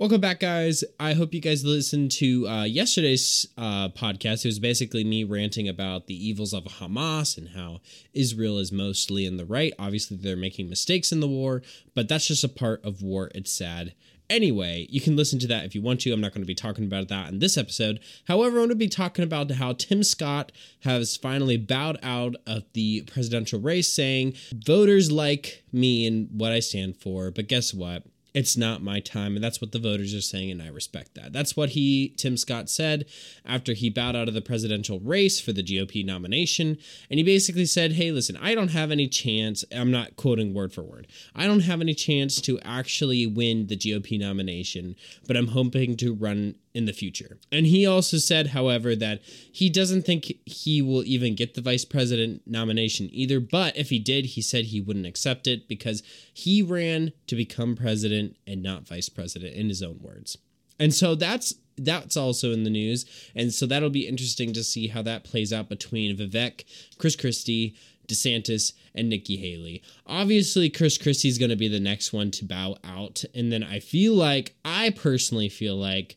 Welcome 0.00 0.22
back, 0.22 0.40
guys. 0.40 0.82
I 0.98 1.12
hope 1.12 1.34
you 1.34 1.42
guys 1.42 1.62
listened 1.62 2.10
to 2.12 2.48
uh, 2.48 2.64
yesterday's 2.64 3.46
uh, 3.58 3.90
podcast. 3.90 4.46
It 4.46 4.48
was 4.48 4.58
basically 4.58 5.04
me 5.04 5.24
ranting 5.24 5.68
about 5.68 6.06
the 6.06 6.14
evils 6.14 6.54
of 6.54 6.64
Hamas 6.64 7.36
and 7.36 7.50
how 7.50 7.82
Israel 8.14 8.56
is 8.56 8.72
mostly 8.72 9.26
in 9.26 9.36
the 9.36 9.44
right. 9.44 9.74
Obviously, 9.78 10.16
they're 10.16 10.36
making 10.36 10.70
mistakes 10.70 11.12
in 11.12 11.20
the 11.20 11.28
war, 11.28 11.60
but 11.94 12.08
that's 12.08 12.26
just 12.26 12.42
a 12.42 12.48
part 12.48 12.82
of 12.82 13.02
war. 13.02 13.30
It's 13.34 13.52
sad. 13.52 13.92
Anyway, 14.30 14.86
you 14.88 15.02
can 15.02 15.16
listen 15.16 15.38
to 15.40 15.46
that 15.48 15.66
if 15.66 15.74
you 15.74 15.82
want 15.82 16.00
to. 16.00 16.12
I'm 16.12 16.20
not 16.22 16.32
going 16.32 16.44
to 16.44 16.46
be 16.46 16.54
talking 16.54 16.86
about 16.86 17.08
that 17.08 17.28
in 17.28 17.38
this 17.38 17.58
episode. 17.58 18.00
However, 18.26 18.56
I'm 18.56 18.60
going 18.60 18.68
to 18.70 18.76
be 18.76 18.88
talking 18.88 19.22
about 19.22 19.50
how 19.50 19.74
Tim 19.74 20.02
Scott 20.02 20.50
has 20.84 21.18
finally 21.18 21.58
bowed 21.58 21.98
out 22.02 22.36
of 22.46 22.62
the 22.72 23.02
presidential 23.02 23.60
race, 23.60 23.92
saying 23.92 24.32
voters 24.54 25.12
like 25.12 25.62
me 25.74 26.06
and 26.06 26.30
what 26.32 26.52
I 26.52 26.60
stand 26.60 26.96
for. 26.96 27.30
But 27.30 27.48
guess 27.48 27.74
what? 27.74 28.04
It's 28.34 28.56
not 28.56 28.82
my 28.82 29.00
time. 29.00 29.34
And 29.34 29.42
that's 29.42 29.60
what 29.60 29.72
the 29.72 29.78
voters 29.78 30.14
are 30.14 30.20
saying, 30.20 30.50
and 30.50 30.62
I 30.62 30.68
respect 30.68 31.14
that. 31.14 31.32
That's 31.32 31.56
what 31.56 31.70
he, 31.70 32.14
Tim 32.16 32.36
Scott, 32.36 32.68
said 32.68 33.06
after 33.44 33.72
he 33.72 33.90
bowed 33.90 34.16
out 34.16 34.28
of 34.28 34.34
the 34.34 34.40
presidential 34.40 35.00
race 35.00 35.40
for 35.40 35.52
the 35.52 35.62
GOP 35.62 36.04
nomination. 36.04 36.78
And 37.10 37.18
he 37.18 37.24
basically 37.24 37.66
said, 37.66 37.92
Hey, 37.92 38.12
listen, 38.12 38.36
I 38.36 38.54
don't 38.54 38.70
have 38.70 38.90
any 38.90 39.08
chance. 39.08 39.64
I'm 39.74 39.90
not 39.90 40.16
quoting 40.16 40.54
word 40.54 40.72
for 40.72 40.82
word. 40.82 41.06
I 41.34 41.46
don't 41.46 41.60
have 41.60 41.80
any 41.80 41.94
chance 41.94 42.40
to 42.42 42.58
actually 42.60 43.26
win 43.26 43.66
the 43.66 43.76
GOP 43.76 44.18
nomination, 44.18 44.96
but 45.26 45.36
I'm 45.36 45.48
hoping 45.48 45.96
to 45.98 46.14
run 46.14 46.54
in 46.72 46.84
the 46.84 46.92
future. 46.92 47.38
And 47.50 47.66
he 47.66 47.86
also 47.86 48.18
said, 48.18 48.48
however, 48.48 48.94
that 48.96 49.20
he 49.24 49.68
doesn't 49.68 50.02
think 50.02 50.32
he 50.46 50.80
will 50.80 51.04
even 51.04 51.34
get 51.34 51.54
the 51.54 51.60
vice 51.60 51.84
president 51.84 52.42
nomination 52.46 53.08
either. 53.12 53.40
But 53.40 53.76
if 53.76 53.90
he 53.90 53.98
did, 53.98 54.26
he 54.26 54.42
said 54.42 54.66
he 54.66 54.80
wouldn't 54.80 55.06
accept 55.06 55.46
it 55.46 55.68
because 55.68 56.02
he 56.32 56.62
ran 56.62 57.12
to 57.26 57.34
become 57.34 57.74
president 57.74 58.36
and 58.46 58.62
not 58.62 58.86
vice 58.86 59.08
president, 59.08 59.54
in 59.54 59.68
his 59.68 59.82
own 59.82 59.98
words. 60.00 60.36
And 60.78 60.94
so 60.94 61.14
that's 61.14 61.54
that's 61.76 62.16
also 62.16 62.52
in 62.52 62.64
the 62.64 62.70
news. 62.70 63.06
And 63.34 63.52
so 63.52 63.66
that'll 63.66 63.90
be 63.90 64.06
interesting 64.06 64.52
to 64.52 64.62
see 64.62 64.88
how 64.88 65.02
that 65.02 65.24
plays 65.24 65.52
out 65.52 65.68
between 65.68 66.16
Vivek, 66.16 66.64
Chris 66.98 67.16
Christie, 67.16 67.74
DeSantis, 68.06 68.74
and 68.94 69.08
Nikki 69.08 69.36
Haley. 69.36 69.82
Obviously, 70.06 70.68
Chris 70.68 70.98
Christie 70.98 71.28
is 71.28 71.38
going 71.38 71.50
to 71.50 71.56
be 71.56 71.68
the 71.68 71.80
next 71.80 72.12
one 72.12 72.30
to 72.32 72.44
bow 72.44 72.76
out. 72.84 73.24
And 73.34 73.50
then 73.50 73.62
I 73.62 73.80
feel 73.80 74.14
like, 74.14 74.56
I 74.64 74.90
personally 74.90 75.48
feel 75.48 75.76
like 75.76 76.16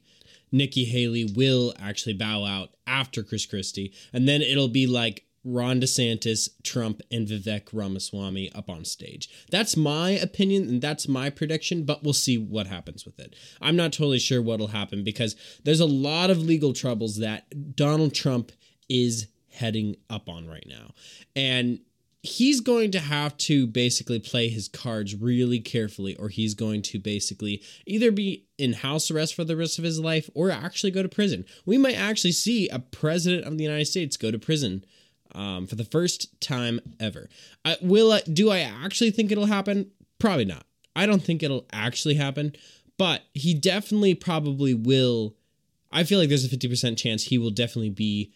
Nikki 0.53 0.85
Haley 0.85 1.25
will 1.25 1.73
actually 1.79 2.13
bow 2.13 2.45
out 2.45 2.69
after 2.87 3.23
Chris 3.23 3.45
Christie, 3.45 3.91
and 4.13 4.27
then 4.27 4.41
it'll 4.41 4.69
be 4.69 4.87
like 4.87 5.25
Ron 5.43 5.81
DeSantis, 5.81 6.47
Trump, 6.63 7.01
and 7.11 7.27
Vivek 7.27 7.69
Ramaswamy 7.73 8.51
up 8.53 8.69
on 8.69 8.85
stage. 8.85 9.29
That's 9.51 9.75
my 9.75 10.11
opinion 10.11 10.69
and 10.69 10.81
that's 10.81 11.07
my 11.07 11.29
prediction, 11.29 11.83
but 11.83 12.03
we'll 12.03 12.13
see 12.13 12.37
what 12.37 12.67
happens 12.67 13.03
with 13.03 13.19
it. 13.19 13.35
I'm 13.61 13.75
not 13.75 13.91
totally 13.91 14.19
sure 14.19 14.41
what'll 14.41 14.67
happen 14.67 15.03
because 15.03 15.35
there's 15.63 15.81
a 15.81 15.85
lot 15.85 16.29
of 16.29 16.37
legal 16.37 16.71
troubles 16.71 17.17
that 17.17 17.75
Donald 17.75 18.13
Trump 18.13 18.53
is 18.87 19.27
heading 19.49 19.97
up 20.09 20.29
on 20.29 20.47
right 20.47 20.65
now. 20.67 20.93
And 21.35 21.79
he's 22.23 22.61
going 22.61 22.89
to 22.89 22.99
have 22.99 23.35
to 23.35 23.67
basically 23.67 24.17
play 24.17 24.47
his 24.47 24.69
cards 24.69 25.13
really 25.13 25.59
carefully, 25.59 26.15
or 26.15 26.29
he's 26.29 26.53
going 26.53 26.81
to 26.81 26.97
basically 26.97 27.61
either 27.85 28.11
be 28.11 28.45
in 28.57 28.71
house 28.71 29.11
arrest 29.11 29.35
for 29.35 29.43
the 29.43 29.57
rest 29.57 29.77
of 29.77 29.83
his 29.83 29.99
life 29.99 30.29
or 30.33 30.49
actually 30.49 30.89
go 30.89 31.03
to 31.03 31.09
prison. 31.09 31.45
We 31.65 31.77
might 31.77 31.97
actually 31.97 32.31
see 32.31 32.69
a 32.69 32.79
president 32.79 33.45
of 33.45 33.57
the 33.57 33.65
United 33.65 33.85
States 33.85 34.17
go 34.17 34.31
to 34.31 34.39
prison. 34.39 34.85
Um, 35.35 35.65
for 35.65 35.73
the 35.73 35.83
first 35.83 36.39
time 36.41 36.79
ever, 36.99 37.27
I, 37.65 37.77
will 37.81 38.11
I, 38.11 38.21
do 38.21 38.51
I 38.51 38.59
actually 38.59 39.09
think 39.09 39.31
it'll 39.31 39.47
happen? 39.47 39.89
Probably 40.19 40.45
not. 40.45 40.63
I 40.95 41.07
don't 41.07 41.23
think 41.23 41.41
it'll 41.41 41.65
actually 41.73 42.13
happen, 42.13 42.55
but 42.99 43.23
he 43.33 43.55
definitely 43.55 44.13
probably 44.13 44.75
will. 44.75 45.35
I 45.91 46.03
feel 46.03 46.19
like 46.19 46.29
there's 46.29 46.45
a 46.45 46.55
50% 46.55 46.97
chance 46.97 47.23
he 47.23 47.39
will 47.39 47.49
definitely 47.49 47.89
be 47.89 48.31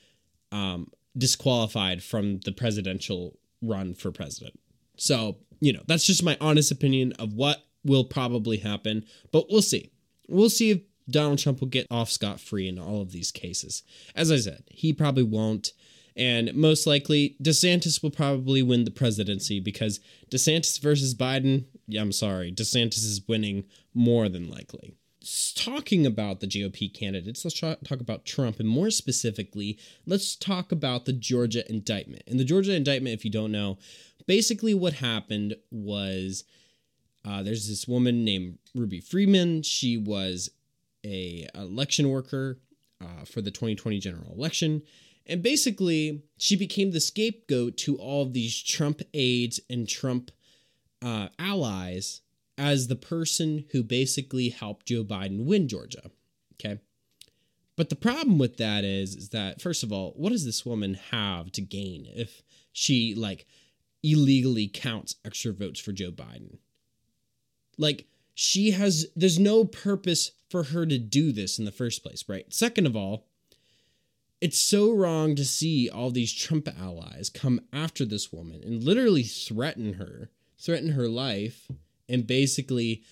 um, 0.51 0.89
disqualified 1.15 2.01
from 2.01 2.39
the 2.39 2.51
presidential 2.51 3.37
run 3.61 3.93
for 3.93 4.11
president. 4.11 4.59
So, 4.97 5.37
you 5.59 5.73
know, 5.73 5.83
that's 5.87 6.05
just 6.05 6.23
my 6.23 6.37
honest 6.41 6.71
opinion 6.71 7.13
of 7.13 7.33
what 7.33 7.63
will 7.83 8.03
probably 8.03 8.57
happen, 8.57 9.05
but 9.31 9.45
we'll 9.49 9.61
see. 9.61 9.91
We'll 10.27 10.49
see 10.49 10.71
if 10.71 10.81
Donald 11.09 11.39
Trump 11.39 11.61
will 11.61 11.67
get 11.67 11.87
off 11.89 12.11
scot 12.11 12.39
free 12.39 12.67
in 12.67 12.77
all 12.77 13.01
of 13.01 13.11
these 13.11 13.31
cases. 13.31 13.83
As 14.15 14.31
I 14.31 14.37
said, 14.37 14.63
he 14.69 14.91
probably 14.93 15.23
won't. 15.23 15.71
And 16.15 16.53
most 16.55 16.87
likely, 16.87 17.37
DeSantis 17.41 18.01
will 18.01 18.09
probably 18.09 18.63
win 18.63 18.83
the 18.83 18.91
presidency 18.91 19.59
because 19.59 19.99
DeSantis 20.31 20.81
versus 20.81 21.13
Biden, 21.13 21.65
yeah, 21.87 22.01
I'm 22.01 22.11
sorry, 22.11 22.51
DeSantis 22.51 23.05
is 23.05 23.21
winning 23.27 23.65
more 23.93 24.27
than 24.27 24.49
likely 24.49 24.95
talking 25.53 26.05
about 26.05 26.39
the 26.39 26.47
GOP 26.47 26.93
candidates, 26.93 27.43
let's 27.43 27.59
talk 27.59 27.99
about 27.99 28.25
Trump. 28.25 28.59
And 28.59 28.69
more 28.69 28.89
specifically, 28.89 29.77
let's 30.05 30.35
talk 30.35 30.71
about 30.71 31.05
the 31.05 31.13
Georgia 31.13 31.69
indictment. 31.69 32.23
And 32.27 32.39
the 32.39 32.45
Georgia 32.45 32.73
indictment, 32.73 33.13
if 33.15 33.25
you 33.25 33.31
don't 33.31 33.51
know, 33.51 33.77
basically 34.25 34.73
what 34.73 34.93
happened 34.93 35.55
was 35.71 36.43
uh, 37.25 37.43
there's 37.43 37.67
this 37.67 37.87
woman 37.87 38.23
named 38.23 38.57
Ruby 38.75 38.99
Freeman. 38.99 39.63
She 39.63 39.97
was 39.97 40.49
a 41.05 41.47
election 41.55 42.09
worker 42.09 42.59
uh, 43.01 43.25
for 43.25 43.41
the 43.41 43.51
2020 43.51 43.99
general 43.99 44.33
election. 44.33 44.81
And 45.25 45.43
basically, 45.43 46.23
she 46.37 46.55
became 46.55 46.91
the 46.91 47.01
scapegoat 47.01 47.77
to 47.79 47.97
all 47.97 48.21
of 48.21 48.33
these 48.33 48.61
Trump 48.61 49.01
aides 49.13 49.59
and 49.69 49.87
Trump 49.87 50.31
uh, 51.01 51.27
allies 51.37 52.21
as 52.57 52.87
the 52.87 52.95
person 52.95 53.65
who 53.71 53.83
basically 53.83 54.49
helped 54.49 54.87
Joe 54.87 55.03
Biden 55.03 55.45
win 55.45 55.67
Georgia. 55.67 56.09
Okay. 56.53 56.79
But 57.75 57.89
the 57.89 57.95
problem 57.95 58.39
with 58.39 58.57
that 58.57 58.83
is, 58.83 59.15
is 59.15 59.29
that 59.29 59.61
first 59.61 59.83
of 59.83 59.91
all, 59.91 60.13
what 60.15 60.31
does 60.31 60.45
this 60.45 60.65
woman 60.65 60.95
have 61.11 61.51
to 61.53 61.61
gain 61.61 62.07
if 62.09 62.41
she 62.73 63.13
like 63.13 63.45
illegally 64.03 64.67
counts 64.67 65.15
extra 65.23 65.53
votes 65.53 65.79
for 65.79 65.91
Joe 65.91 66.11
Biden? 66.11 66.57
Like 67.77 68.07
she 68.33 68.71
has 68.71 69.05
there's 69.15 69.37
no 69.37 69.63
purpose 69.63 70.31
for 70.49 70.63
her 70.63 70.85
to 70.85 70.97
do 70.97 71.31
this 71.31 71.59
in 71.59 71.65
the 71.65 71.71
first 71.71 72.01
place, 72.01 72.23
right? 72.27 72.51
Second 72.51 72.87
of 72.87 72.95
all, 72.95 73.27
it's 74.41 74.59
so 74.59 74.91
wrong 74.91 75.35
to 75.35 75.45
see 75.45 75.89
all 75.89 76.11
these 76.11 76.33
Trump 76.33 76.67
allies 76.79 77.29
come 77.29 77.61
after 77.73 78.05
this 78.05 78.31
woman 78.31 78.61
and 78.63 78.83
literally 78.83 79.23
threaten 79.23 79.93
her, 79.93 80.29
threaten 80.59 80.91
her 80.91 81.07
life 81.07 81.69
and 82.09 82.27
basically 82.27 83.03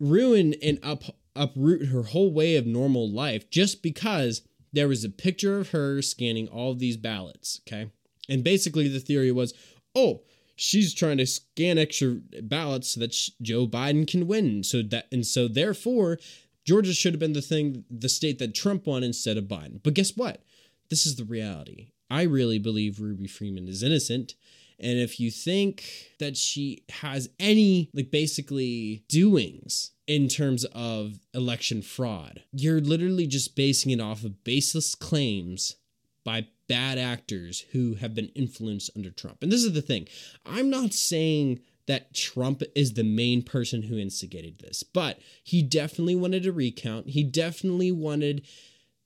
ruin 0.00 0.54
and 0.62 0.78
up 0.82 1.04
uproot 1.34 1.86
her 1.86 2.02
whole 2.02 2.32
way 2.32 2.56
of 2.56 2.66
normal 2.66 3.08
life 3.08 3.48
just 3.50 3.82
because 3.82 4.42
there 4.72 4.88
was 4.88 5.04
a 5.04 5.08
picture 5.08 5.58
of 5.58 5.70
her 5.70 6.02
scanning 6.02 6.48
all 6.48 6.72
of 6.72 6.78
these 6.78 6.96
ballots, 6.96 7.60
okay? 7.66 7.90
And 8.28 8.44
basically 8.44 8.88
the 8.88 9.00
theory 9.00 9.32
was, 9.32 9.54
"Oh, 9.94 10.22
she's 10.56 10.92
trying 10.92 11.18
to 11.18 11.26
scan 11.26 11.78
extra 11.78 12.20
ballots 12.42 12.88
so 12.88 13.00
that 13.00 13.16
Joe 13.40 13.66
Biden 13.66 14.06
can 14.06 14.26
win." 14.26 14.62
So 14.62 14.82
that 14.82 15.06
and 15.10 15.26
so 15.26 15.48
therefore 15.48 16.18
Georgia 16.64 16.92
should 16.92 17.14
have 17.14 17.20
been 17.20 17.32
the 17.32 17.40
thing 17.40 17.84
the 17.90 18.08
state 18.08 18.38
that 18.38 18.54
Trump 18.54 18.86
won 18.86 19.02
instead 19.02 19.38
of 19.38 19.44
Biden. 19.44 19.80
But 19.82 19.94
guess 19.94 20.16
what? 20.16 20.42
This 20.90 21.06
is 21.06 21.16
the 21.16 21.24
reality. 21.24 21.88
I 22.10 22.22
really 22.22 22.58
believe 22.58 23.00
Ruby 23.00 23.26
Freeman 23.26 23.68
is 23.68 23.82
innocent 23.82 24.34
and 24.80 24.98
if 24.98 25.18
you 25.18 25.30
think 25.30 25.84
that 26.18 26.36
she 26.36 26.84
has 26.88 27.28
any, 27.38 27.90
like, 27.92 28.10
basically 28.10 29.04
doings 29.08 29.90
in 30.06 30.28
terms 30.28 30.64
of 30.66 31.18
election 31.34 31.82
fraud, 31.82 32.42
you're 32.52 32.80
literally 32.80 33.26
just 33.26 33.56
basing 33.56 33.90
it 33.92 34.00
off 34.00 34.24
of 34.24 34.44
baseless 34.44 34.94
claims 34.94 35.76
by 36.24 36.46
bad 36.68 36.98
actors 36.98 37.64
who 37.72 37.94
have 37.94 38.14
been 38.14 38.28
influenced 38.34 38.90
under 38.94 39.10
Trump. 39.10 39.42
And 39.42 39.50
this 39.50 39.64
is 39.64 39.72
the 39.72 39.82
thing 39.82 40.06
I'm 40.46 40.70
not 40.70 40.92
saying 40.92 41.60
that 41.86 42.14
Trump 42.14 42.62
is 42.74 42.92
the 42.92 43.02
main 43.02 43.42
person 43.42 43.82
who 43.82 43.98
instigated 43.98 44.58
this, 44.58 44.82
but 44.82 45.18
he 45.42 45.62
definitely 45.62 46.14
wanted 46.14 46.46
a 46.46 46.52
recount. 46.52 47.08
He 47.08 47.24
definitely 47.24 47.90
wanted 47.90 48.46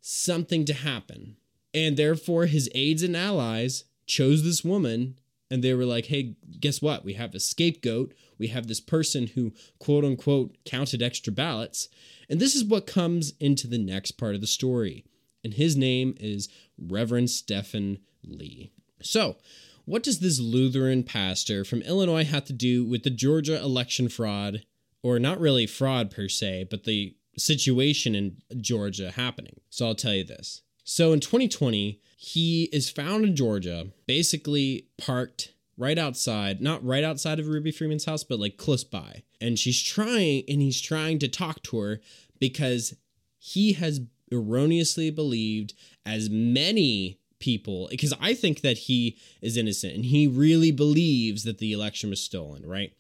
something 0.00 0.64
to 0.64 0.74
happen. 0.74 1.36
And 1.72 1.96
therefore, 1.96 2.46
his 2.46 2.68
aides 2.74 3.04
and 3.04 3.16
allies 3.16 3.84
chose 4.04 4.42
this 4.42 4.64
woman 4.64 5.16
and 5.52 5.62
they 5.62 5.74
were 5.74 5.84
like, 5.84 6.06
hey, 6.06 6.34
guess 6.60 6.80
what? 6.80 7.04
We 7.04 7.12
have 7.12 7.34
a 7.34 7.38
scapegoat. 7.38 8.14
We 8.38 8.46
have 8.46 8.68
this 8.68 8.80
person 8.80 9.26
who, 9.26 9.52
quote 9.78 10.02
unquote, 10.02 10.56
counted 10.64 11.02
extra 11.02 11.30
ballots. 11.30 11.90
And 12.30 12.40
this 12.40 12.54
is 12.54 12.64
what 12.64 12.86
comes 12.86 13.34
into 13.38 13.66
the 13.66 13.76
next 13.76 14.12
part 14.12 14.34
of 14.34 14.40
the 14.40 14.46
story. 14.46 15.04
And 15.44 15.52
his 15.52 15.76
name 15.76 16.14
is 16.18 16.48
Reverend 16.78 17.28
Stephen 17.28 17.98
Lee. 18.24 18.72
So, 19.02 19.36
what 19.84 20.02
does 20.02 20.20
this 20.20 20.40
Lutheran 20.40 21.02
pastor 21.02 21.66
from 21.66 21.82
Illinois 21.82 22.24
have 22.24 22.46
to 22.46 22.54
do 22.54 22.82
with 22.82 23.02
the 23.02 23.10
Georgia 23.10 23.60
election 23.62 24.08
fraud, 24.08 24.64
or 25.02 25.18
not 25.18 25.38
really 25.38 25.66
fraud 25.66 26.10
per 26.10 26.28
se, 26.28 26.68
but 26.70 26.84
the 26.84 27.14
situation 27.36 28.14
in 28.14 28.38
Georgia 28.58 29.10
happening? 29.10 29.60
So, 29.68 29.86
I'll 29.86 29.94
tell 29.94 30.14
you 30.14 30.24
this. 30.24 30.62
So, 30.84 31.12
in 31.12 31.20
2020, 31.20 32.00
he 32.16 32.64
is 32.72 32.90
found 32.90 33.24
in 33.24 33.36
Georgia, 33.36 33.88
basically 34.06 34.86
parked 34.98 35.52
right 35.76 35.98
outside, 35.98 36.60
not 36.60 36.84
right 36.84 37.04
outside 37.04 37.40
of 37.40 37.48
Ruby 37.48 37.70
Freeman's 37.72 38.04
house, 38.04 38.24
but 38.24 38.38
like 38.38 38.56
close 38.56 38.84
by. 38.84 39.22
And 39.40 39.58
she's 39.58 39.82
trying, 39.82 40.44
and 40.48 40.60
he's 40.60 40.80
trying 40.80 41.18
to 41.20 41.28
talk 41.28 41.62
to 41.64 41.78
her 41.80 42.00
because 42.38 42.94
he 43.38 43.72
has 43.74 44.00
erroneously 44.30 45.10
believed, 45.10 45.74
as 46.06 46.30
many 46.30 47.18
people, 47.38 47.88
because 47.90 48.14
I 48.20 48.34
think 48.34 48.60
that 48.60 48.78
he 48.78 49.18
is 49.40 49.56
innocent 49.56 49.94
and 49.94 50.04
he 50.04 50.26
really 50.26 50.70
believes 50.70 51.44
that 51.44 51.58
the 51.58 51.72
election 51.72 52.10
was 52.10 52.20
stolen, 52.20 52.64
right? 52.66 52.92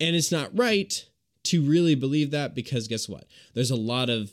And 0.00 0.14
it's 0.16 0.32
not 0.32 0.56
right 0.56 1.06
to 1.44 1.62
really 1.62 1.94
believe 1.94 2.32
that 2.32 2.54
because 2.54 2.88
guess 2.88 3.08
what? 3.08 3.24
There's 3.54 3.70
a 3.70 3.76
lot 3.76 4.10
of 4.10 4.32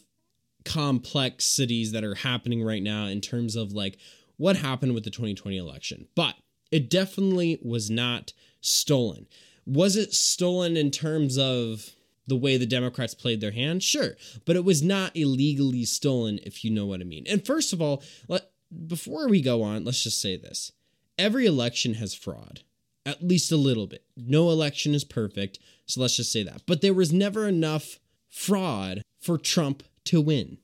complexities 0.65 1.91
that 1.91 2.03
are 2.03 2.15
happening 2.15 2.63
right 2.63 2.83
now 2.83 3.05
in 3.05 3.21
terms 3.21 3.55
of 3.55 3.73
like 3.73 3.97
what 4.37 4.57
happened 4.57 4.93
with 4.93 5.03
the 5.03 5.09
2020 5.09 5.57
election. 5.57 6.07
But 6.15 6.35
it 6.71 6.89
definitely 6.89 7.59
was 7.61 7.89
not 7.89 8.33
stolen. 8.61 9.27
Was 9.65 9.95
it 9.95 10.13
stolen 10.13 10.75
in 10.75 10.91
terms 10.91 11.37
of 11.37 11.91
the 12.27 12.35
way 12.35 12.57
the 12.57 12.65
Democrats 12.65 13.13
played 13.13 13.41
their 13.41 13.51
hand? 13.51 13.83
Sure, 13.83 14.15
but 14.45 14.55
it 14.55 14.65
was 14.65 14.81
not 14.81 15.15
illegally 15.15 15.85
stolen, 15.85 16.39
if 16.43 16.63
you 16.63 16.71
know 16.71 16.85
what 16.85 17.01
I 17.01 17.03
mean. 17.03 17.25
And 17.29 17.45
first 17.45 17.73
of 17.73 17.81
all, 17.81 18.01
let, 18.27 18.49
before 18.87 19.27
we 19.27 19.41
go 19.41 19.61
on, 19.61 19.85
let's 19.85 20.03
just 20.03 20.21
say 20.21 20.35
this 20.35 20.71
every 21.17 21.45
election 21.45 21.95
has 21.95 22.13
fraud, 22.13 22.61
at 23.05 23.23
least 23.23 23.51
a 23.51 23.57
little 23.57 23.87
bit. 23.87 24.03
No 24.17 24.49
election 24.49 24.93
is 24.93 25.03
perfect, 25.03 25.59
so 25.85 26.01
let's 26.01 26.17
just 26.17 26.31
say 26.31 26.43
that. 26.43 26.63
But 26.65 26.81
there 26.81 26.93
was 26.93 27.13
never 27.13 27.47
enough 27.47 27.99
fraud 28.29 29.03
for 29.21 29.37
Trump 29.37 29.83
to 30.05 30.21
win, 30.21 30.57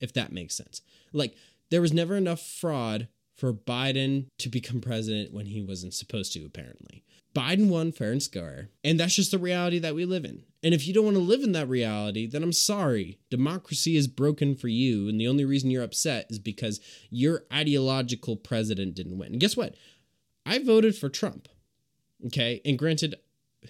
if 0.00 0.12
that 0.14 0.32
makes 0.32 0.56
sense. 0.56 0.82
Like, 1.12 1.34
there 1.70 1.80
was 1.80 1.92
never 1.92 2.16
enough 2.16 2.40
fraud 2.40 3.08
for 3.36 3.52
Biden 3.52 4.26
to 4.38 4.48
become 4.48 4.80
president 4.80 5.32
when 5.32 5.46
he 5.46 5.62
wasn't 5.62 5.94
supposed 5.94 6.32
to, 6.34 6.44
apparently. 6.44 7.04
Biden 7.34 7.68
won 7.68 7.92
fair 7.92 8.12
and 8.12 8.22
square, 8.22 8.68
and 8.84 9.00
that's 9.00 9.16
just 9.16 9.30
the 9.30 9.38
reality 9.38 9.78
that 9.78 9.94
we 9.94 10.04
live 10.04 10.24
in. 10.24 10.42
And 10.62 10.74
if 10.74 10.86
you 10.86 10.92
don't 10.92 11.06
want 11.06 11.16
to 11.16 11.22
live 11.22 11.42
in 11.42 11.52
that 11.52 11.68
reality, 11.68 12.26
then 12.26 12.42
I'm 12.42 12.52
sorry. 12.52 13.18
Democracy 13.30 13.96
is 13.96 14.06
broken 14.06 14.54
for 14.54 14.68
you, 14.68 15.08
and 15.08 15.18
the 15.18 15.28
only 15.28 15.44
reason 15.44 15.70
you're 15.70 15.82
upset 15.82 16.26
is 16.28 16.38
because 16.38 16.80
your 17.10 17.44
ideological 17.52 18.36
president 18.36 18.94
didn't 18.94 19.18
win. 19.18 19.32
And 19.32 19.40
guess 19.40 19.56
what? 19.56 19.74
I 20.44 20.58
voted 20.58 20.94
for 20.94 21.08
Trump. 21.08 21.48
Okay, 22.26 22.60
and 22.64 22.78
granted, 22.78 23.16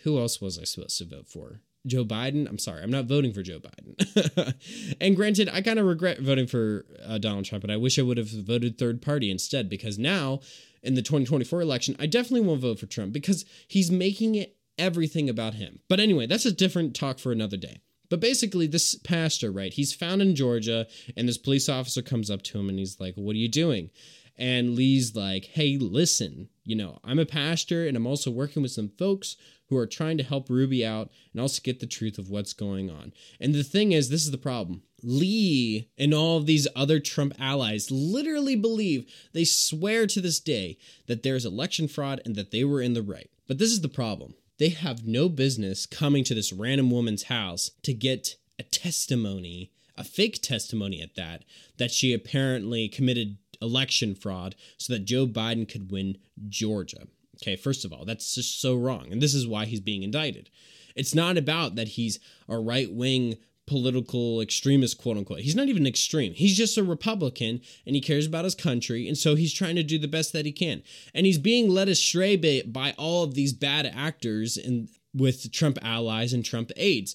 who 0.02 0.18
else 0.18 0.40
was 0.40 0.58
I 0.58 0.64
supposed 0.64 0.98
to 0.98 1.04
vote 1.04 1.28
for? 1.28 1.60
Joe 1.86 2.04
Biden. 2.04 2.48
I'm 2.48 2.58
sorry, 2.58 2.82
I'm 2.82 2.90
not 2.90 3.06
voting 3.06 3.32
for 3.32 3.42
Joe 3.42 3.60
Biden. 3.60 4.54
and 5.00 5.16
granted, 5.16 5.48
I 5.52 5.62
kind 5.62 5.78
of 5.78 5.86
regret 5.86 6.20
voting 6.20 6.46
for 6.46 6.84
uh, 7.04 7.18
Donald 7.18 7.44
Trump, 7.44 7.64
and 7.64 7.72
I 7.72 7.76
wish 7.76 7.98
I 7.98 8.02
would 8.02 8.18
have 8.18 8.30
voted 8.30 8.78
third 8.78 9.02
party 9.02 9.30
instead 9.30 9.68
because 9.68 9.98
now 9.98 10.40
in 10.82 10.94
the 10.94 11.02
2024 11.02 11.60
election, 11.60 11.96
I 11.98 12.06
definitely 12.06 12.46
won't 12.46 12.60
vote 12.60 12.78
for 12.78 12.86
Trump 12.86 13.12
because 13.12 13.44
he's 13.68 13.90
making 13.90 14.34
it 14.34 14.56
everything 14.78 15.28
about 15.28 15.54
him. 15.54 15.80
But 15.88 16.00
anyway, 16.00 16.26
that's 16.26 16.46
a 16.46 16.52
different 16.52 16.94
talk 16.94 17.18
for 17.18 17.32
another 17.32 17.56
day. 17.56 17.80
But 18.08 18.20
basically, 18.20 18.66
this 18.66 18.94
pastor, 18.94 19.50
right, 19.50 19.72
he's 19.72 19.94
found 19.94 20.20
in 20.20 20.36
Georgia, 20.36 20.86
and 21.16 21.28
this 21.28 21.38
police 21.38 21.68
officer 21.68 22.02
comes 22.02 22.30
up 22.30 22.42
to 22.42 22.58
him 22.58 22.68
and 22.68 22.78
he's 22.78 23.00
like, 23.00 23.14
What 23.14 23.34
are 23.34 23.38
you 23.38 23.48
doing? 23.48 23.90
And 24.36 24.74
Lee's 24.74 25.16
like, 25.16 25.46
Hey, 25.46 25.78
listen, 25.78 26.48
you 26.64 26.76
know, 26.76 26.98
I'm 27.04 27.18
a 27.18 27.26
pastor 27.26 27.86
and 27.86 27.96
I'm 27.96 28.06
also 28.06 28.30
working 28.30 28.62
with 28.62 28.70
some 28.70 28.90
folks 28.98 29.36
who 29.68 29.76
are 29.76 29.86
trying 29.86 30.18
to 30.18 30.24
help 30.24 30.50
Ruby 30.50 30.84
out 30.84 31.10
and 31.32 31.40
also 31.40 31.60
get 31.62 31.80
the 31.80 31.86
truth 31.86 32.18
of 32.18 32.28
what's 32.28 32.52
going 32.52 32.90
on. 32.90 33.12
And 33.40 33.54
the 33.54 33.64
thing 33.64 33.92
is, 33.92 34.08
this 34.08 34.24
is 34.24 34.30
the 34.30 34.38
problem. 34.38 34.82
Lee 35.02 35.88
and 35.98 36.14
all 36.14 36.36
of 36.36 36.46
these 36.46 36.68
other 36.76 37.00
Trump 37.00 37.34
allies 37.38 37.90
literally 37.90 38.54
believe, 38.54 39.10
they 39.32 39.44
swear 39.44 40.06
to 40.06 40.20
this 40.20 40.40
day, 40.40 40.78
that 41.06 41.22
there's 41.22 41.44
election 41.44 41.88
fraud 41.88 42.20
and 42.24 42.36
that 42.36 42.50
they 42.50 42.64
were 42.64 42.82
in 42.82 42.94
the 42.94 43.02
right. 43.02 43.30
But 43.48 43.58
this 43.58 43.70
is 43.70 43.80
the 43.80 43.88
problem. 43.88 44.34
They 44.58 44.68
have 44.68 45.06
no 45.06 45.28
business 45.28 45.86
coming 45.86 46.22
to 46.24 46.34
this 46.34 46.52
random 46.52 46.90
woman's 46.90 47.24
house 47.24 47.70
to 47.82 47.92
get 47.92 48.36
a 48.58 48.62
testimony, 48.62 49.72
a 49.96 50.04
fake 50.04 50.40
testimony 50.42 51.02
at 51.02 51.16
that, 51.16 51.44
that 51.78 51.90
she 51.90 52.12
apparently 52.12 52.88
committed 52.88 53.38
election 53.62 54.14
fraud 54.14 54.54
so 54.76 54.92
that 54.92 55.04
Joe 55.04 55.26
Biden 55.26 55.68
could 55.68 55.90
win 55.90 56.18
Georgia. 56.48 57.06
Okay, 57.42 57.56
first 57.56 57.84
of 57.84 57.92
all, 57.92 58.04
that's 58.04 58.34
just 58.34 58.60
so 58.60 58.74
wrong. 58.74 59.08
And 59.10 59.22
this 59.22 59.34
is 59.34 59.46
why 59.46 59.64
he's 59.64 59.80
being 59.80 60.02
indicted. 60.02 60.50
It's 60.94 61.14
not 61.14 61.38
about 61.38 61.76
that 61.76 61.88
he's 61.88 62.18
a 62.48 62.58
right 62.58 62.92
wing 62.92 63.36
political 63.66 64.40
extremist, 64.40 64.98
quote 64.98 65.16
unquote. 65.16 65.40
He's 65.40 65.56
not 65.56 65.68
even 65.68 65.86
extreme. 65.86 66.34
He's 66.34 66.56
just 66.56 66.76
a 66.76 66.82
Republican 66.82 67.60
and 67.86 67.94
he 67.94 68.00
cares 68.00 68.26
about 68.26 68.44
his 68.44 68.54
country. 68.54 69.08
And 69.08 69.16
so 69.16 69.34
he's 69.34 69.54
trying 69.54 69.76
to 69.76 69.82
do 69.82 69.98
the 69.98 70.08
best 70.08 70.32
that 70.32 70.46
he 70.46 70.52
can. 70.52 70.82
And 71.14 71.26
he's 71.26 71.38
being 71.38 71.68
led 71.68 71.88
astray 71.88 72.36
by, 72.36 72.62
by 72.66 72.94
all 72.98 73.24
of 73.24 73.34
these 73.34 73.52
bad 73.52 73.86
actors 73.86 74.56
and 74.56 74.88
with 75.14 75.52
Trump 75.52 75.78
allies 75.82 76.32
and 76.32 76.44
Trump 76.44 76.70
aides. 76.76 77.14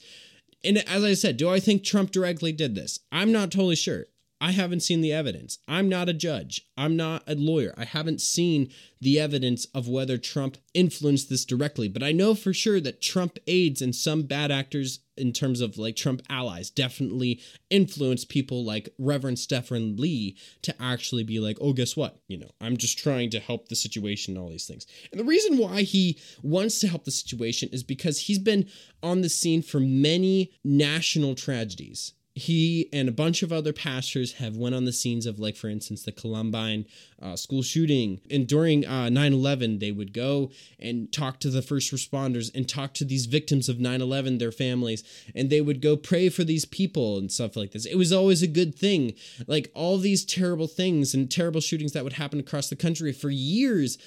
And 0.64 0.78
as 0.90 1.04
I 1.04 1.14
said, 1.14 1.38
do 1.38 1.50
I 1.50 1.60
think 1.60 1.84
Trump 1.84 2.12
directly 2.12 2.52
did 2.52 2.76
this? 2.76 3.00
I'm 3.12 3.32
not 3.32 3.52
totally 3.52 3.76
sure. 3.76 4.06
I 4.40 4.52
haven't 4.52 4.82
seen 4.82 5.02
the 5.02 5.14
evidence. 5.14 5.58
I'm 5.68 5.90
not 5.90 6.10
a 6.10 6.14
judge. 6.14 6.68
I'm 6.78 6.96
not 6.96 7.24
a 7.28 7.34
lawyer. 7.34 7.74
I 7.76 7.86
haven't 7.86 8.22
seen 8.22 8.70
the 9.02 9.20
evidence 9.20 9.66
of 9.74 9.88
whether 9.88 10.18
Trump 10.18 10.58
influenced 10.76 11.30
this 11.30 11.44
directly, 11.44 11.88
but 11.88 12.04
I 12.04 12.12
know 12.12 12.36
for 12.36 12.54
sure 12.54 12.80
that 12.82 13.02
Trump 13.02 13.40
aides 13.48 13.82
and 13.82 13.96
some 13.96 14.24
bad 14.24 14.52
actors 14.52 15.00
in 15.18 15.34
terms 15.34 15.60
of 15.60 15.80
like 15.80 15.96
Trump 15.96 16.22
allies 16.30 16.70
definitely 16.70 17.42
influenced 17.72 18.30
people 18.30 18.64
like 18.64 18.90
Reverend 19.00 19.40
Stephen 19.40 19.98
Lee 19.98 20.38
to 20.62 20.76
actually 20.80 21.24
be 21.24 21.40
like, 21.40 21.58
oh, 21.60 21.74
guess 21.74 21.98
what? 21.98 22.20
You 22.28 22.38
know, 22.38 22.52
I'm 22.62 22.78
just 22.78 23.00
trying 23.00 23.32
to 23.32 23.40
help 23.40 23.70
the 23.70 23.76
situation 23.76 24.36
and 24.36 24.44
all 24.44 24.52
these 24.52 24.68
things. 24.68 24.86
And 25.12 25.20
the 25.20 25.26
reason 25.26 25.58
why 25.58 25.82
he 25.82 26.20
wants 26.44 26.80
to 26.82 26.88
help 26.88 27.06
the 27.06 27.12
situation 27.12 27.70
is 27.72 27.82
because 27.82 28.20
he's 28.20 28.40
been 28.40 28.68
on 29.02 29.22
the 29.22 29.30
scene 29.30 29.64
for 29.64 29.80
many 29.80 30.52
national 30.64 31.34
tragedies 31.34 32.14
he 32.38 32.88
and 32.94 33.10
a 33.10 33.12
bunch 33.12 33.42
of 33.42 33.52
other 33.52 33.74
pastors 33.74 34.34
have 34.34 34.56
went 34.56 34.76
on 34.76 34.86
the 34.86 34.94
scenes 34.94 35.26
of 35.26 35.40
like 35.40 35.56
for 35.56 35.68
instance 35.70 36.04
the 36.04 36.12
columbine 36.12 36.86
uh, 37.22 37.36
school 37.36 37.64
shooting. 37.64 38.22
And 38.30 38.48
during 38.48 38.86
uh, 38.86 39.08
9-11 39.08 39.80
they 39.80 39.92
would 39.92 40.14
go 40.14 40.52
and 40.80 41.12
talk 41.12 41.40
to 41.40 41.50
the 41.50 41.62
first 41.62 41.92
responders 41.92 42.54
and 42.54 42.70
talk 42.70 42.94
to 42.96 43.06
these 43.06 43.26
victims 43.26 43.68
of 43.70 43.78
9-11 43.78 44.40
their 44.40 44.52
families. 44.52 45.04
And 45.36 45.50
they 45.50 45.62
would 45.62 45.82
go 45.82 45.98
pray 45.98 46.30
for 46.30 46.44
these 46.44 46.66
people 46.66 47.18
and 47.18 47.32
stuff 47.32 47.56
like 47.56 47.72
this. 47.72 47.86
It 47.86 47.96
was 47.96 48.14
always 48.14 48.44
a 48.44 48.48
good 48.48 48.76
thing. 48.76 49.14
Like 49.48 49.72
all 49.74 49.98
these 49.98 50.24
terrible 50.24 50.68
things 50.68 51.14
and 51.14 51.32
terrible 51.32 51.62
shootings 51.62 51.94
that 51.94 52.04
would 52.04 52.14
happen 52.14 52.40
across 52.40 52.70
the 52.70 52.76
country 52.76 53.12
for 53.14 53.30
years 53.30 53.98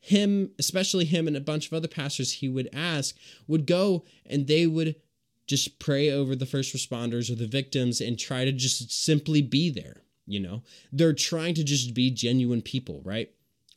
him 0.00 0.52
especially 0.60 1.04
him 1.04 1.26
and 1.26 1.36
a 1.36 1.40
bunch 1.40 1.66
of 1.66 1.72
other 1.72 1.88
pastors 1.88 2.34
he 2.34 2.48
would 2.48 2.68
ask 2.72 3.16
would 3.48 3.66
go 3.66 4.04
and 4.24 4.46
they 4.46 4.64
would 4.64 4.94
just 5.48 5.78
pray 5.78 6.10
over 6.10 6.36
the 6.36 6.46
first 6.46 6.74
responders 6.74 7.30
or 7.30 7.34
the 7.34 7.46
victims 7.46 8.00
and 8.00 8.18
try 8.18 8.44
to 8.44 8.52
just 8.52 8.92
simply 8.92 9.42
be 9.42 9.70
there. 9.70 10.02
You 10.26 10.40
know, 10.40 10.62
they're 10.92 11.14
trying 11.14 11.54
to 11.54 11.64
just 11.64 11.94
be 11.94 12.10
genuine 12.10 12.62
people, 12.62 13.00
right? 13.02 13.30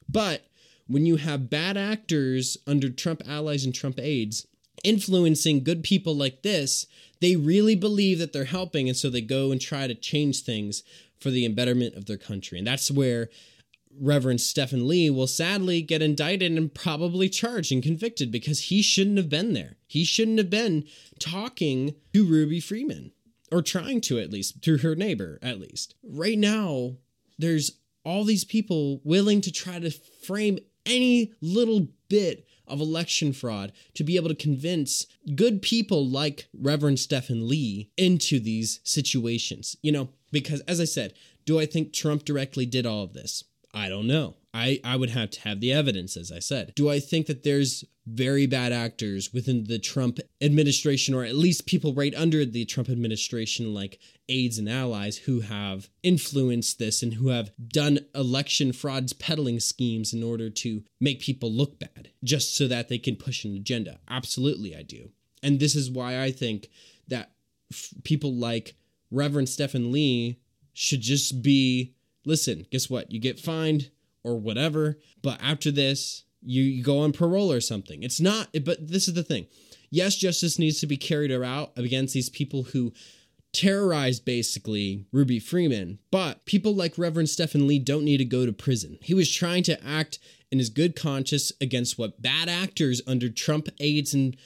But 0.09 0.45
when 0.85 1.05
you 1.05 1.15
have 1.15 1.49
bad 1.49 1.77
actors 1.77 2.57
under 2.67 2.89
Trump 2.89 3.23
allies 3.25 3.63
and 3.63 3.73
Trump 3.73 3.99
aides 3.99 4.45
influencing 4.83 5.63
good 5.63 5.83
people 5.83 6.15
like 6.15 6.41
this, 6.41 6.85
they 7.21 7.35
really 7.35 7.75
believe 7.75 8.19
that 8.19 8.33
they're 8.33 8.45
helping. 8.45 8.89
And 8.89 8.97
so 8.97 9.09
they 9.09 9.21
go 9.21 9.51
and 9.51 9.61
try 9.61 9.87
to 9.87 9.95
change 9.95 10.43
things 10.43 10.83
for 11.19 11.29
the 11.29 11.47
betterment 11.49 11.95
of 11.95 12.05
their 12.05 12.17
country. 12.17 12.57
And 12.57 12.67
that's 12.67 12.91
where 12.91 13.29
Reverend 13.99 14.41
Stephen 14.41 14.87
Lee 14.87 15.09
will 15.09 15.27
sadly 15.27 15.81
get 15.81 16.01
indicted 16.01 16.51
and 16.51 16.73
probably 16.73 17.29
charged 17.29 17.71
and 17.71 17.83
convicted 17.83 18.31
because 18.31 18.63
he 18.63 18.81
shouldn't 18.81 19.17
have 19.17 19.29
been 19.29 19.53
there. 19.53 19.77
He 19.87 20.03
shouldn't 20.03 20.37
have 20.37 20.49
been 20.49 20.85
talking 21.19 21.95
to 22.13 22.25
Ruby 22.25 22.59
Freeman 22.59 23.11
or 23.51 23.61
trying 23.61 24.01
to 24.01 24.19
at 24.19 24.31
least 24.31 24.63
through 24.63 24.79
her 24.79 24.95
neighbor 24.95 25.37
at 25.41 25.59
least. 25.59 25.95
Right 26.03 26.37
now, 26.37 26.97
there's 27.37 27.79
all 28.03 28.23
these 28.23 28.45
people 28.45 29.01
willing 29.03 29.41
to 29.41 29.51
try 29.51 29.79
to 29.79 29.91
frame 29.91 30.59
any 30.85 31.33
little 31.41 31.89
bit 32.09 32.47
of 32.67 32.79
election 32.79 33.33
fraud 33.33 33.71
to 33.93 34.03
be 34.03 34.15
able 34.15 34.29
to 34.29 34.35
convince 34.35 35.05
good 35.35 35.61
people 35.61 36.07
like 36.07 36.47
Reverend 36.53 36.99
Stephen 36.99 37.47
Lee 37.47 37.91
into 37.97 38.39
these 38.39 38.79
situations. 38.83 39.75
You 39.81 39.91
know, 39.91 40.09
because 40.31 40.61
as 40.61 40.79
I 40.79 40.85
said, 40.85 41.13
do 41.45 41.59
I 41.59 41.65
think 41.65 41.93
Trump 41.93 42.23
directly 42.23 42.65
did 42.65 42.85
all 42.85 43.03
of 43.03 43.13
this? 43.13 43.43
I 43.73 43.89
don't 43.89 44.07
know. 44.07 44.35
I, 44.53 44.79
I 44.83 44.97
would 44.97 45.11
have 45.11 45.29
to 45.31 45.41
have 45.41 45.61
the 45.61 45.71
evidence, 45.71 46.17
as 46.17 46.31
I 46.31 46.39
said. 46.39 46.73
Do 46.75 46.89
I 46.89 46.99
think 46.99 47.27
that 47.27 47.43
there's 47.43 47.85
very 48.05 48.47
bad 48.47 48.73
actors 48.73 49.31
within 49.31 49.65
the 49.65 49.79
Trump 49.79 50.19
administration, 50.41 51.13
or 51.13 51.23
at 51.23 51.35
least 51.35 51.67
people 51.67 51.93
right 51.93 52.13
under 52.15 52.43
the 52.43 52.65
Trump 52.65 52.89
administration, 52.89 53.73
like 53.73 53.99
aides 54.27 54.57
and 54.57 54.67
allies, 54.67 55.17
who 55.17 55.41
have 55.41 55.89
influenced 56.03 56.79
this 56.79 57.01
and 57.01 57.13
who 57.13 57.29
have 57.29 57.51
done 57.69 57.99
election 58.13 58.73
frauds 58.73 59.13
peddling 59.13 59.59
schemes 59.59 60.13
in 60.13 60.23
order 60.23 60.49
to 60.49 60.83
make 60.99 61.21
people 61.21 61.51
look 61.51 61.79
bad, 61.79 62.09
just 62.23 62.55
so 62.55 62.67
that 62.67 62.89
they 62.89 62.97
can 62.97 63.15
push 63.15 63.45
an 63.45 63.55
agenda? 63.55 63.99
Absolutely, 64.09 64.75
I 64.75 64.83
do. 64.83 65.11
And 65.43 65.59
this 65.59 65.75
is 65.75 65.89
why 65.89 66.21
I 66.21 66.31
think 66.31 66.69
that 67.07 67.31
f- 67.71 67.93
people 68.03 68.35
like 68.35 68.75
Reverend 69.11 69.49
Stephen 69.49 69.91
Lee 69.91 70.39
should 70.73 71.01
just 71.01 71.41
be 71.41 71.95
listen, 72.25 72.65
guess 72.71 72.89
what? 72.89 73.11
You 73.11 73.19
get 73.19 73.39
fined 73.39 73.91
or 74.23 74.39
whatever. 74.39 74.97
But 75.21 75.41
after 75.41 75.71
this, 75.71 76.23
you, 76.41 76.63
you 76.63 76.83
go 76.83 76.99
on 76.99 77.11
parole 77.11 77.51
or 77.51 77.61
something. 77.61 78.03
It's 78.03 78.19
not, 78.19 78.49
but 78.63 78.87
this 78.87 79.07
is 79.07 79.13
the 79.13 79.23
thing. 79.23 79.47
Yes, 79.89 80.15
justice 80.15 80.57
needs 80.57 80.79
to 80.79 80.87
be 80.87 80.97
carried 80.97 81.31
out 81.31 81.71
against 81.75 82.13
these 82.13 82.29
people 82.29 82.63
who 82.63 82.93
terrorized 83.53 84.23
basically 84.23 85.05
Ruby 85.11 85.39
Freeman, 85.39 85.99
but 86.09 86.45
people 86.45 86.73
like 86.73 86.97
Reverend 86.97 87.29
Stephen 87.29 87.67
Lee 87.67 87.79
don't 87.79 88.05
need 88.05 88.17
to 88.17 88.25
go 88.25 88.45
to 88.45 88.53
prison. 88.53 88.97
He 89.01 89.13
was 89.13 89.29
trying 89.29 89.63
to 89.63 89.85
act 89.85 90.19
in 90.51 90.59
his 90.59 90.69
good 90.69 90.95
conscience 90.95 91.51
against 91.59 91.97
what 91.97 92.21
bad 92.21 92.47
actors 92.47 93.01
under 93.05 93.29
Trump 93.29 93.67
aides 93.79 94.13
and 94.13 94.37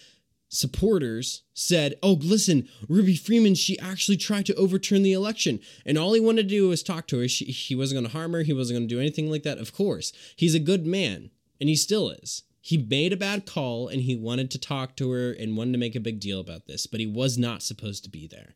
supporters 0.50 1.44
said, 1.54 1.96
Oh, 2.02 2.14
listen, 2.14 2.68
Ruby 2.88 3.16
Freeman, 3.16 3.56
she 3.56 3.80
actually 3.80 4.18
tried 4.18 4.46
to 4.48 4.56
overturn 4.56 5.04
the 5.04 5.14
election. 5.14 5.60
And 5.86 5.98
all 5.98 6.14
he 6.14 6.20
wanted 6.20 6.44
to 6.44 6.56
do 6.56 6.70
was 6.70 6.84
talk 6.84 7.08
to 7.08 7.20
her. 7.20 7.28
She, 7.28 7.46
he 7.46 7.76
wasn't 7.76 8.02
going 8.02 8.12
to 8.12 8.18
harm 8.18 8.34
her. 8.34 8.44
He 8.44 8.54
wasn't 8.54 8.80
going 8.80 8.88
to 8.88 8.96
do 8.96 9.02
anything 9.02 9.30
like 9.30 9.44
that. 9.44 9.58
Of 9.58 9.74
course, 9.74 10.14
he's 10.36 10.56
a 10.56 10.60
good 10.60 10.86
man, 10.86 11.32
and 11.60 11.70
he 11.70 11.76
still 11.76 12.10
is. 12.10 12.44
He 12.66 12.80
made 12.80 13.14
a 13.14 13.18
bad 13.18 13.46
call 13.46 13.88
and 13.88 14.02
he 14.02 14.16
wanted 14.16 14.50
to 14.50 14.60
talk 14.60 14.96
to 14.96 15.12
her 15.12 15.32
and 15.32 15.56
wanted 15.56 15.74
to 15.74 15.78
make 15.78 15.96
a 15.96 16.00
big 16.00 16.20
deal 16.20 16.40
about 16.40 16.66
this, 16.66 16.88
but 16.88 17.00
he 17.00 17.06
was 17.06 17.38
not 17.38 17.62
supposed 17.62 18.04
to 18.04 18.10
be 18.10 18.26
there. 18.26 18.56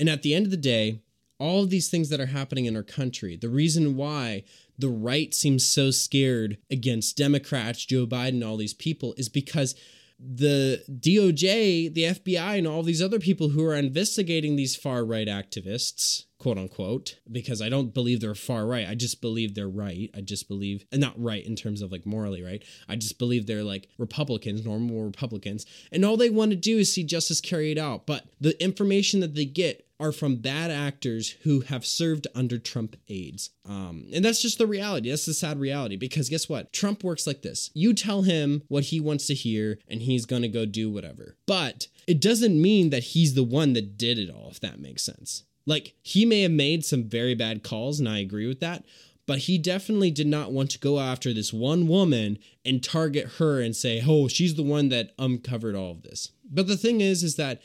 And 0.00 0.08
at 0.08 0.22
the 0.22 0.34
end 0.34 0.46
of 0.46 0.50
the 0.50 0.56
day, 0.56 1.02
all 1.38 1.62
of 1.62 1.68
these 1.68 1.90
things 1.90 2.08
that 2.08 2.18
are 2.18 2.26
happening 2.26 2.64
in 2.64 2.76
our 2.76 2.82
country, 2.82 3.36
the 3.36 3.50
reason 3.50 3.94
why 3.94 4.44
the 4.78 4.88
right 4.88 5.34
seems 5.34 5.66
so 5.66 5.90
scared 5.90 6.56
against 6.70 7.18
Democrats, 7.18 7.84
Joe 7.84 8.06
Biden, 8.06 8.46
all 8.46 8.56
these 8.56 8.72
people 8.72 9.14
is 9.18 9.28
because 9.28 9.74
the 10.18 10.82
DOJ, 10.90 11.92
the 11.92 12.04
FBI, 12.04 12.58
and 12.58 12.66
all 12.66 12.82
these 12.82 13.02
other 13.02 13.18
people 13.18 13.50
who 13.50 13.64
are 13.64 13.74
investigating 13.74 14.56
these 14.56 14.76
far 14.76 15.04
right 15.04 15.28
activists, 15.28 16.24
quote 16.46 16.58
unquote, 16.58 17.18
because 17.32 17.60
I 17.60 17.68
don't 17.68 17.92
believe 17.92 18.20
they're 18.20 18.36
far 18.36 18.66
right. 18.66 18.86
I 18.88 18.94
just 18.94 19.20
believe 19.20 19.56
they're 19.56 19.66
right. 19.66 20.08
I 20.14 20.20
just 20.20 20.46
believe, 20.46 20.86
and 20.92 21.00
not 21.00 21.20
right 21.20 21.44
in 21.44 21.56
terms 21.56 21.82
of 21.82 21.90
like 21.90 22.06
morally 22.06 22.40
right. 22.40 22.62
I 22.88 22.94
just 22.94 23.18
believe 23.18 23.48
they're 23.48 23.64
like 23.64 23.88
Republicans, 23.98 24.64
normal 24.64 25.02
Republicans. 25.02 25.66
And 25.90 26.04
all 26.04 26.16
they 26.16 26.30
want 26.30 26.52
to 26.52 26.56
do 26.56 26.78
is 26.78 26.94
see 26.94 27.02
justice 27.02 27.40
carried 27.40 27.78
out. 27.78 28.06
But 28.06 28.26
the 28.40 28.62
information 28.62 29.18
that 29.22 29.34
they 29.34 29.44
get 29.44 29.88
are 29.98 30.12
from 30.12 30.36
bad 30.36 30.70
actors 30.70 31.30
who 31.42 31.62
have 31.62 31.84
served 31.84 32.28
under 32.32 32.58
Trump 32.58 32.94
aides. 33.08 33.50
Um, 33.68 34.06
and 34.14 34.24
that's 34.24 34.40
just 34.40 34.58
the 34.58 34.68
reality. 34.68 35.10
That's 35.10 35.26
the 35.26 35.34
sad 35.34 35.58
reality 35.58 35.96
because 35.96 36.28
guess 36.28 36.48
what? 36.48 36.72
Trump 36.72 37.02
works 37.02 37.26
like 37.26 37.42
this. 37.42 37.72
You 37.74 37.92
tell 37.92 38.22
him 38.22 38.62
what 38.68 38.84
he 38.84 39.00
wants 39.00 39.26
to 39.26 39.34
hear 39.34 39.80
and 39.88 40.00
he's 40.00 40.26
going 40.26 40.42
to 40.42 40.48
go 40.48 40.64
do 40.64 40.92
whatever. 40.92 41.34
But 41.44 41.88
it 42.06 42.20
doesn't 42.20 42.62
mean 42.62 42.90
that 42.90 43.02
he's 43.02 43.34
the 43.34 43.42
one 43.42 43.72
that 43.72 43.98
did 43.98 44.16
it 44.16 44.30
all, 44.30 44.50
if 44.52 44.60
that 44.60 44.78
makes 44.78 45.02
sense. 45.02 45.42
Like, 45.66 45.94
he 46.02 46.24
may 46.24 46.42
have 46.42 46.52
made 46.52 46.84
some 46.84 47.04
very 47.04 47.34
bad 47.34 47.62
calls, 47.62 47.98
and 47.98 48.08
I 48.08 48.20
agree 48.20 48.46
with 48.46 48.60
that. 48.60 48.84
But 49.26 49.40
he 49.40 49.58
definitely 49.58 50.12
did 50.12 50.28
not 50.28 50.52
want 50.52 50.70
to 50.70 50.78
go 50.78 51.00
after 51.00 51.32
this 51.32 51.52
one 51.52 51.88
woman 51.88 52.38
and 52.64 52.82
target 52.82 53.32
her 53.38 53.60
and 53.60 53.74
say, 53.74 54.02
oh, 54.06 54.28
she's 54.28 54.54
the 54.54 54.62
one 54.62 54.88
that 54.90 55.12
uncovered 55.18 55.74
all 55.74 55.90
of 55.90 56.02
this. 56.02 56.30
But 56.48 56.68
the 56.68 56.76
thing 56.76 57.00
is, 57.00 57.24
is 57.24 57.34
that 57.34 57.60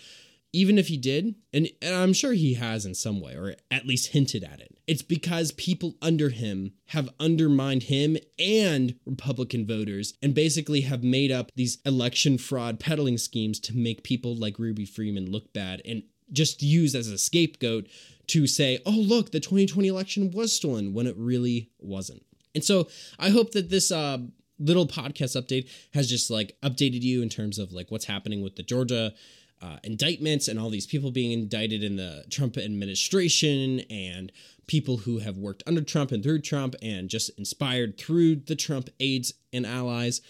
even 0.54 0.78
if 0.78 0.88
he 0.88 0.98
did, 0.98 1.36
and, 1.54 1.70
and, 1.82 1.96
I'm 1.96 2.14
sure 2.14 2.34
he 2.34 2.56
has 2.56 2.86
in 2.86 2.94
some 2.94 3.22
way, 3.22 3.36
or 3.36 3.56
at 3.70 3.86
least 3.86 4.08
hinted 4.08 4.44
at 4.44 4.60
it, 4.60 4.78
it's 4.86 5.02
because 5.02 5.54
people 5.54 5.96
under 6.02 6.30
him 6.30 6.74
have 6.88 7.10
undermined 7.20 7.84
him 7.84 8.18
and 8.38 8.96
Republican 9.06 9.66
voters 9.66 10.14
and 10.22 10.34
basically 10.34 10.82
have 10.82 11.04
made 11.04 11.32
up 11.32 11.52
these 11.56 11.78
election 11.86 12.38
fraud 12.38 12.80
peddling 12.80 13.18
schemes 13.18 13.60
to 13.62 13.78
make 13.78 14.04
people 14.04 14.36
like 14.36 14.60
Ruby 14.60 14.86
Freeman 14.86 15.32
look 15.32 15.54
bad 15.54 15.82
and 15.86 16.04
just 16.32 16.62
used 16.62 16.96
as 16.96 17.08
a 17.08 17.18
scapegoat 17.18 17.88
to 18.28 18.48
say, 18.48 18.80
oh, 18.86 18.92
look, 18.92 19.32
the 19.32 19.40
2020 19.40 19.88
election 19.88 20.32
was 20.32 20.54
stolen 20.56 20.94
when 20.94 21.08
it 21.08 21.16
really 21.18 21.70
wasn't. 21.80 22.24
And 22.56 22.64
so 22.64 22.88
I 23.20 23.30
hope 23.30 23.52
that 23.52 23.70
this 23.70 23.92
uh, 23.92 24.20
little 24.60 24.88
podcast 24.88 25.42
update 25.42 25.70
has 25.94 26.10
just 26.10 26.30
like 26.30 26.58
updated 26.64 27.02
you 27.02 27.22
in 27.22 27.30
terms 27.30 27.60
of 27.60 27.72
like 27.72 27.92
what's 27.92 28.06
happening 28.06 28.42
with 28.42 28.56
the 28.56 28.64
Georgia 28.64 29.14
uh, 29.62 29.78
indictments 29.84 30.48
and 30.48 30.60
all 30.60 30.70
these 30.70 30.88
people 30.88 31.12
being 31.12 31.32
indicted 31.32 31.84
in 31.84 31.96
the 31.96 32.24
Trump 32.30 32.58
administration 32.58 33.82
and 33.90 34.32
people 34.68 34.98
who 34.98 35.20
have 35.20 35.38
worked 35.38 35.64
under 35.68 35.82
Trump 35.82 36.12
and 36.12 36.24
through 36.24 36.42
Trump 36.42 36.76
and 36.82 37.10
just 37.10 37.30
inspired 37.38 37.98
through 37.98 38.36
the 38.36 38.56
Trump 38.56 38.90
aides 39.00 39.34
and 39.54 39.66
allies. 39.66 40.22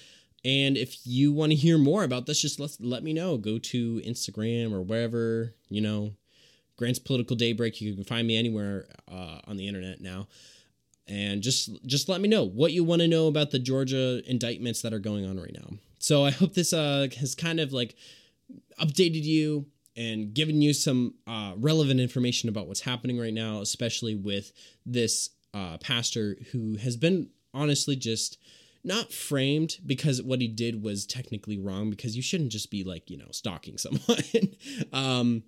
And 0.44 0.76
if 0.76 1.06
you 1.06 1.32
want 1.32 1.52
to 1.52 1.56
hear 1.56 1.78
more 1.78 2.04
about 2.04 2.26
this, 2.26 2.42
just 2.42 2.60
let, 2.60 2.76
let 2.80 3.04
me 3.04 3.14
know. 3.14 3.38
Go 3.38 3.60
to 3.60 4.02
Instagram 4.02 4.74
or 4.74 4.82
wherever, 4.82 5.54
you 5.70 5.82
know, 5.82 6.14
Grant's 6.78 7.00
Political 7.00 7.36
Daybreak. 7.36 7.80
You 7.80 7.94
can 7.94 8.04
find 8.04 8.28
me 8.28 8.38
anywhere 8.38 8.88
uh, 9.12 9.40
on 9.46 9.58
the 9.58 9.68
internet 9.68 10.02
now. 10.02 10.28
And 11.08 11.42
just 11.42 11.70
just 11.86 12.10
let 12.10 12.22
me 12.22 12.30
know 12.30 12.44
what 12.44 12.72
you 12.72 12.84
want 12.84 13.02
to 13.02 13.08
know 13.08 13.28
about 13.28 13.52
the 13.52 13.60
Georgia 13.60 14.22
indictments 14.30 14.82
that 14.82 14.94
are 14.94 15.00
going 15.00 15.26
on 15.26 15.40
right 15.40 15.54
now. 15.54 15.78
So 16.00 16.26
I 16.26 16.32
hope 16.32 16.54
this 16.54 16.74
uh, 16.74 17.08
has 17.20 17.36
kind 17.36 17.60
of 17.60 17.74
like 17.74 17.96
updated 18.80 19.24
you 19.24 19.68
and 19.96 20.34
given 20.34 20.62
you 20.62 20.74
some 20.74 21.16
uh, 21.28 21.54
relevant 21.58 22.00
information 22.00 22.50
about 22.50 22.68
what's 22.68 22.82
happening 22.82 23.20
right 23.20 23.34
now, 23.34 23.62
especially 23.62 24.16
with 24.16 24.54
this 24.86 25.30
uh, 25.54 25.78
pastor 25.78 26.38
who 26.52 26.78
has 26.78 26.96
been 26.96 27.30
honestly 27.54 27.96
just 27.96 28.38
not 28.84 29.12
framed 29.12 29.78
because 29.86 30.22
what 30.22 30.42
he 30.42 30.48
did 30.48 30.82
was 30.82 31.06
technically 31.06 31.58
wrong 31.58 31.90
because 31.90 32.16
you 32.16 32.22
shouldn't 32.22 32.52
just 32.52 32.72
be 32.72 32.84
like 32.84 33.10
you 33.10 33.18
know 33.18 33.32
stalking 33.32 33.78
someone 33.78 34.24
um 34.94 35.44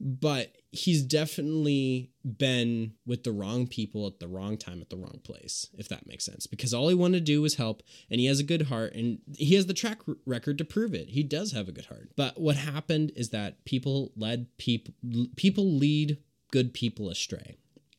but 0.00 0.52
he's 0.70 1.02
definitely 1.02 2.12
been 2.24 2.92
with 3.04 3.24
the 3.24 3.32
wrong 3.32 3.66
people 3.66 4.06
at 4.06 4.20
the 4.20 4.28
wrong 4.28 4.56
time 4.56 4.80
at 4.80 4.90
the 4.90 4.96
wrong 4.96 5.20
place, 5.24 5.66
if 5.76 5.88
that 5.88 6.06
makes 6.06 6.24
sense. 6.24 6.46
Because 6.46 6.72
all 6.72 6.88
he 6.88 6.94
wanted 6.94 7.18
to 7.18 7.24
do 7.24 7.42
was 7.42 7.56
help, 7.56 7.82
and 8.10 8.20
he 8.20 8.26
has 8.26 8.38
a 8.38 8.44
good 8.44 8.62
heart, 8.62 8.94
and 8.94 9.18
he 9.36 9.54
has 9.56 9.66
the 9.66 9.74
track 9.74 10.00
record 10.24 10.58
to 10.58 10.64
prove 10.64 10.94
it. 10.94 11.10
He 11.10 11.22
does 11.22 11.52
have 11.52 11.68
a 11.68 11.72
good 11.72 11.86
heart. 11.86 12.10
But 12.16 12.40
what 12.40 12.56
happened 12.56 13.12
is 13.16 13.30
that 13.30 13.64
people 13.64 14.12
led 14.16 14.46
people 14.56 14.94
people 15.36 15.68
lead 15.72 16.18
good 16.52 16.72
people 16.72 17.08
astray. 17.08 17.56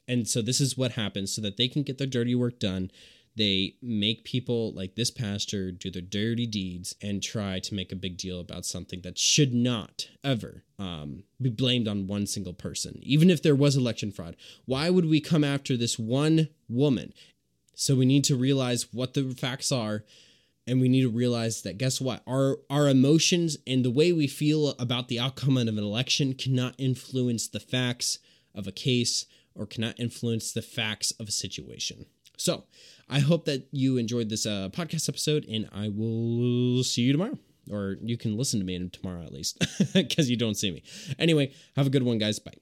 And 0.07 0.27
so 0.27 0.41
this 0.41 0.59
is 0.59 0.77
what 0.77 0.93
happens 0.93 1.31
so 1.33 1.41
that 1.41 1.57
they 1.57 1.67
can 1.67 1.83
get 1.83 1.97
their 1.97 2.07
dirty 2.07 2.33
work 2.33 2.59
done 2.59 2.89
they 3.39 3.75
make 3.81 4.25
people 4.25 4.73
like 4.73 4.95
this 4.95 5.09
pastor 5.09 5.71
do 5.71 5.89
their 5.89 6.01
dirty 6.01 6.45
deeds 6.45 6.93
and 7.01 7.23
try 7.23 7.57
to 7.59 7.73
make 7.73 7.89
a 7.89 7.95
big 7.95 8.17
deal 8.17 8.41
about 8.41 8.65
something 8.65 8.99
that 9.01 9.17
should 9.17 9.53
not 9.53 10.09
ever 10.25 10.65
um, 10.77 11.23
be 11.41 11.49
blamed 11.49 11.87
on 11.87 12.05
one 12.05 12.27
single 12.27 12.51
person, 12.51 12.99
even 13.01 13.29
if 13.29 13.41
there 13.41 13.55
was 13.55 13.77
election 13.77 14.11
fraud. 14.11 14.35
Why 14.65 14.89
would 14.89 15.05
we 15.05 15.21
come 15.21 15.45
after 15.45 15.77
this 15.77 15.97
one 15.97 16.49
woman? 16.67 17.13
So 17.75 17.95
we 17.95 18.05
need 18.05 18.25
to 18.25 18.35
realize 18.35 18.87
what 18.91 19.13
the 19.13 19.31
facts 19.31 19.71
are 19.71 20.03
and 20.67 20.81
we 20.81 20.89
need 20.89 21.03
to 21.03 21.09
realize 21.09 21.61
that 21.61 21.77
guess 21.77 22.01
what 22.01 22.21
our 22.27 22.57
our 22.69 22.89
emotions 22.89 23.57
and 23.65 23.85
the 23.85 23.89
way 23.89 24.11
we 24.11 24.27
feel 24.27 24.71
about 24.71 25.07
the 25.07 25.19
outcome 25.19 25.57
of 25.57 25.67
an 25.69 25.77
election 25.79 26.33
cannot 26.33 26.75
influence 26.77 27.47
the 27.47 27.59
facts 27.59 28.19
of 28.53 28.67
a 28.67 28.71
case 28.73 29.25
or 29.55 29.65
cannot 29.65 29.97
influence 29.97 30.51
the 30.51 30.61
facts 30.61 31.11
of 31.19 31.29
a 31.29 31.31
situation 31.31 32.05
so 32.39 32.63
I 33.09 33.19
hope 33.19 33.45
that 33.45 33.67
you 33.71 33.97
enjoyed 33.97 34.29
this 34.29 34.45
uh, 34.45 34.69
podcast 34.71 35.09
episode, 35.09 35.45
and 35.49 35.67
I 35.73 35.89
will 35.89 36.83
see 36.83 37.01
you 37.01 37.11
tomorrow. 37.11 37.37
Or 37.71 37.97
you 38.01 38.17
can 38.17 38.35
listen 38.37 38.59
to 38.59 38.65
me 38.65 38.89
tomorrow 38.89 39.21
at 39.23 39.31
least, 39.31 39.59
because 39.93 40.29
you 40.29 40.37
don't 40.37 40.55
see 40.55 40.71
me. 40.71 40.81
Anyway, 41.19 41.51
have 41.75 41.85
a 41.85 41.89
good 41.89 42.03
one, 42.03 42.17
guys. 42.17 42.39
Bye. 42.39 42.53